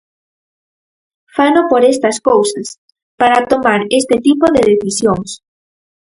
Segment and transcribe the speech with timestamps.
[1.35, 2.67] Fano por estas cousas,
[3.19, 5.29] para tomar este tipo de decisións.